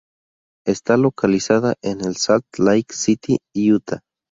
[0.65, 3.99] Está localizada en en Salt Lake City, Utah.